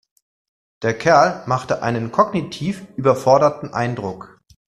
Der 0.81 0.97
Kerl 0.97 1.43
macht 1.45 1.71
einen 1.71 2.11
kognitiv 2.11 2.87
überforderten 2.95 3.71
Eindruck. 3.71 4.41